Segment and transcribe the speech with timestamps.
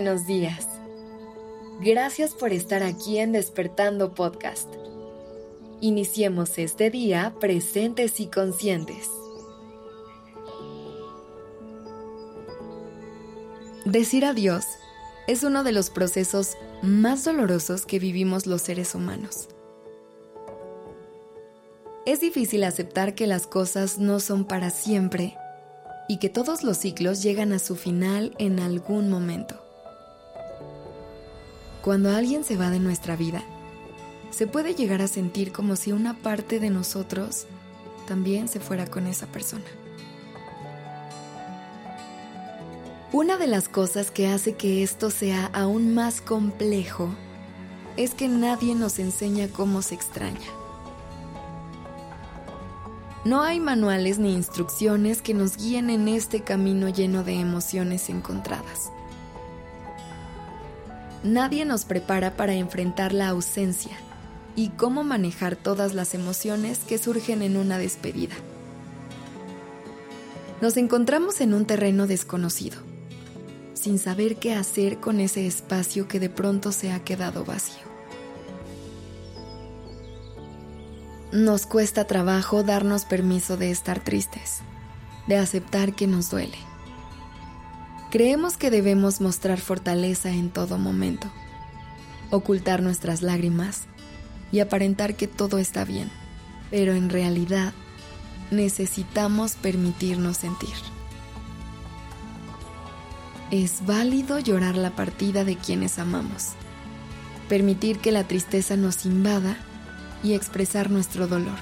[0.00, 0.66] buenos días.
[1.78, 4.66] Gracias por estar aquí en Despertando Podcast.
[5.82, 9.10] Iniciemos este día presentes y conscientes.
[13.84, 14.64] Decir adiós
[15.26, 19.48] es uno de los procesos más dolorosos que vivimos los seres humanos.
[22.06, 25.36] Es difícil aceptar que las cosas no son para siempre
[26.08, 29.69] y que todos los ciclos llegan a su final en algún momento.
[31.82, 33.42] Cuando alguien se va de nuestra vida,
[34.30, 37.46] se puede llegar a sentir como si una parte de nosotros
[38.06, 39.64] también se fuera con esa persona.
[43.12, 47.08] Una de las cosas que hace que esto sea aún más complejo
[47.96, 50.48] es que nadie nos enseña cómo se extraña.
[53.24, 58.92] No hay manuales ni instrucciones que nos guíen en este camino lleno de emociones encontradas.
[61.22, 63.92] Nadie nos prepara para enfrentar la ausencia
[64.56, 68.34] y cómo manejar todas las emociones que surgen en una despedida.
[70.62, 72.78] Nos encontramos en un terreno desconocido,
[73.74, 77.90] sin saber qué hacer con ese espacio que de pronto se ha quedado vacío.
[81.32, 84.60] Nos cuesta trabajo darnos permiso de estar tristes,
[85.26, 86.69] de aceptar que nos duele
[88.10, 91.30] Creemos que debemos mostrar fortaleza en todo momento,
[92.30, 93.82] ocultar nuestras lágrimas
[94.50, 96.10] y aparentar que todo está bien,
[96.72, 97.72] pero en realidad
[98.50, 100.74] necesitamos permitirnos sentir.
[103.52, 106.48] Es válido llorar la partida de quienes amamos,
[107.48, 109.56] permitir que la tristeza nos invada
[110.24, 111.58] y expresar nuestro dolor.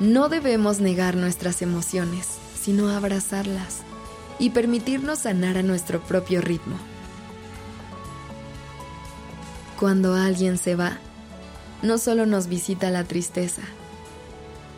[0.00, 3.82] No debemos negar nuestras emociones sino abrazarlas
[4.38, 6.76] y permitirnos sanar a nuestro propio ritmo.
[9.78, 10.96] Cuando alguien se va,
[11.82, 13.60] no solo nos visita la tristeza,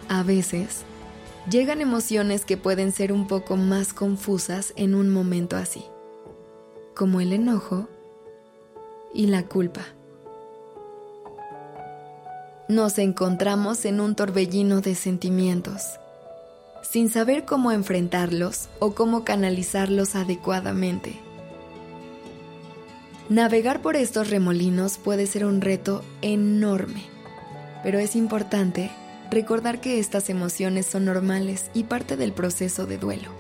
[0.09, 0.83] a veces
[1.49, 5.85] llegan emociones que pueden ser un poco más confusas en un momento así,
[6.97, 7.89] como el enojo
[9.15, 9.83] y la culpa.
[12.69, 16.01] Nos encontramos en un torbellino de sentimientos
[16.89, 21.21] sin saber cómo enfrentarlos o cómo canalizarlos adecuadamente.
[23.29, 27.03] Navegar por estos remolinos puede ser un reto enorme,
[27.83, 28.91] pero es importante
[29.31, 33.31] recordar que estas emociones son normales y parte del proceso de duelo.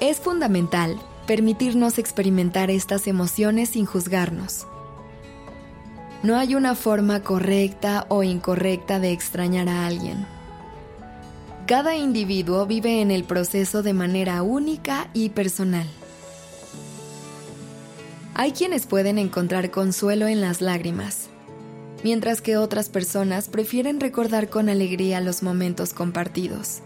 [0.00, 4.66] Es fundamental permitirnos experimentar estas emociones sin juzgarnos
[6.22, 10.26] no hay una forma correcta o incorrecta de extrañar a alguien.
[11.66, 15.86] Cada individuo vive en el proceso de manera única y personal.
[18.34, 21.28] Hay quienes pueden encontrar consuelo en las lágrimas,
[22.02, 26.78] mientras que otras personas prefieren recordar con alegría los momentos compartidos.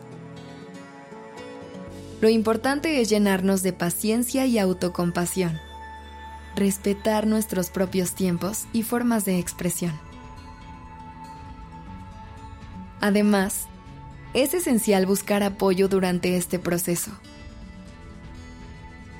[2.20, 5.58] Lo importante es llenarnos de paciencia y autocompasión
[6.56, 9.92] respetar nuestros propios tiempos y formas de expresión.
[13.00, 13.66] Además,
[14.34, 17.10] es esencial buscar apoyo durante este proceso.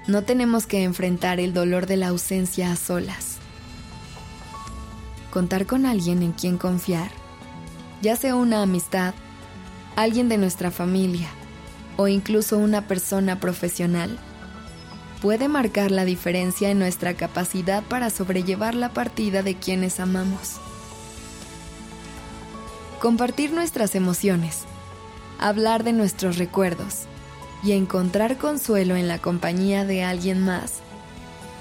[0.07, 3.39] No tenemos que enfrentar el dolor de la ausencia a solas.
[5.31, 7.11] Contar con alguien en quien confiar,
[8.03, 9.15] ya sea una amistad,
[9.97, 11.29] alguien de nuestra familia
[11.97, 14.19] o incluso una persona profesional,
[15.23, 20.57] puede marcar la diferencia en nuestra capacidad para sobrellevar la partida de quienes amamos.
[23.01, 24.63] Compartir nuestras emociones,
[25.39, 27.03] hablar de nuestros recuerdos
[27.63, 30.81] y encontrar consuelo en la compañía de alguien más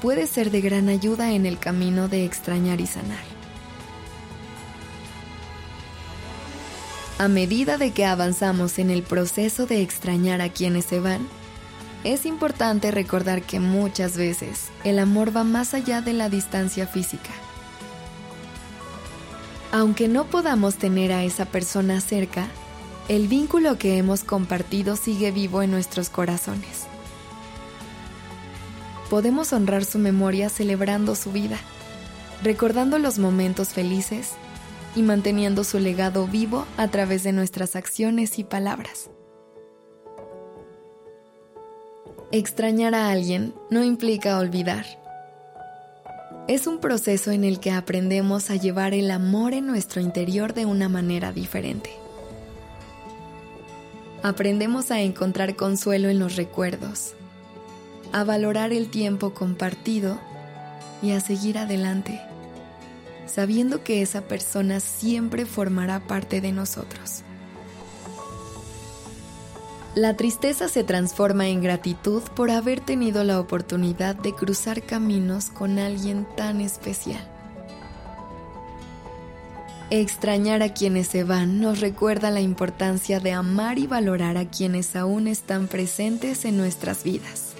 [0.01, 3.23] puede ser de gran ayuda en el camino de extrañar y sanar.
[7.19, 11.27] A medida de que avanzamos en el proceso de extrañar a quienes se van,
[12.03, 17.29] es importante recordar que muchas veces el amor va más allá de la distancia física.
[19.71, 22.47] Aunque no podamos tener a esa persona cerca,
[23.07, 26.87] el vínculo que hemos compartido sigue vivo en nuestros corazones.
[29.09, 31.57] Podemos honrar su memoria celebrando su vida,
[32.43, 34.31] recordando los momentos felices
[34.95, 39.09] y manteniendo su legado vivo a través de nuestras acciones y palabras.
[42.33, 44.85] Extrañar a alguien no implica olvidar.
[46.47, 50.65] Es un proceso en el que aprendemos a llevar el amor en nuestro interior de
[50.65, 51.89] una manera diferente.
[54.23, 57.13] aprendemos a encontrar consuelo en los recuerdos,
[58.11, 60.19] a valorar el tiempo compartido
[61.01, 62.21] y a seguir adelante,
[63.25, 67.23] sabiendo que esa persona siempre formará parte de nosotros.
[69.95, 75.79] La tristeza se transforma en gratitud por haber tenido la oportunidad de cruzar caminos con
[75.79, 77.19] alguien tan especial.
[79.89, 84.95] Extrañar a quienes se van nos recuerda la importancia de amar y valorar a quienes
[84.95, 87.51] aún están presentes en nuestras vidas.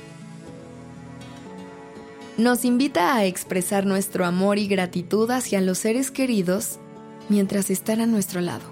[2.38, 6.80] Nos invita a expresar nuestro amor y gratitud hacia los seres queridos
[7.28, 8.70] mientras están a nuestro lado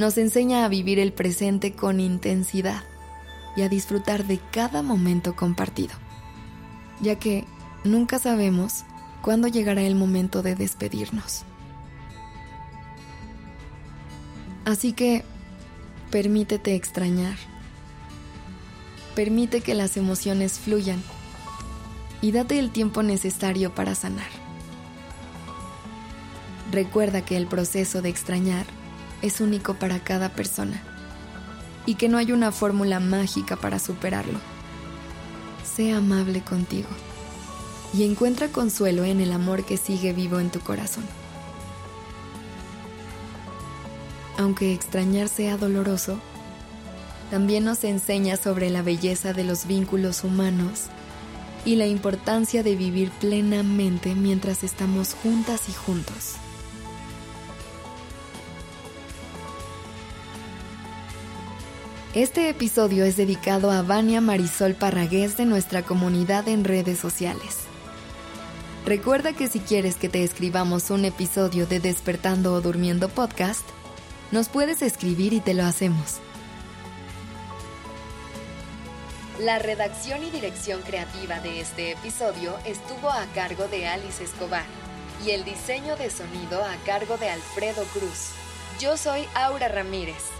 [0.00, 2.84] nos enseña a vivir el presente con intensidad
[3.54, 5.92] y a disfrutar de cada momento compartido,
[7.02, 7.44] ya que
[7.84, 8.84] nunca sabemos
[9.20, 11.42] cuándo llegará el momento de despedirnos.
[14.64, 15.22] Así que
[16.10, 17.36] permítete extrañar,
[19.14, 21.02] permite que las emociones fluyan
[22.22, 24.30] y date el tiempo necesario para sanar.
[26.72, 28.79] Recuerda que el proceso de extrañar
[29.22, 30.82] es único para cada persona
[31.86, 34.38] y que no hay una fórmula mágica para superarlo.
[35.64, 36.88] Sé amable contigo
[37.92, 41.04] y encuentra consuelo en el amor que sigue vivo en tu corazón.
[44.38, 46.18] Aunque extrañar sea doloroso,
[47.30, 50.86] también nos enseña sobre la belleza de los vínculos humanos
[51.64, 56.36] y la importancia de vivir plenamente mientras estamos juntas y juntos.
[62.14, 67.58] Este episodio es dedicado a Vania Marisol Parragués de nuestra comunidad en redes sociales.
[68.84, 73.62] Recuerda que si quieres que te escribamos un episodio de Despertando o Durmiendo podcast,
[74.32, 76.16] nos puedes escribir y te lo hacemos.
[79.38, 84.66] La redacción y dirección creativa de este episodio estuvo a cargo de Alice Escobar
[85.24, 88.30] y el diseño de sonido a cargo de Alfredo Cruz.
[88.80, 90.39] Yo soy Aura Ramírez.